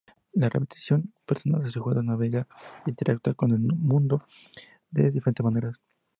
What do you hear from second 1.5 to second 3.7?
el jugador navega e interactúa con el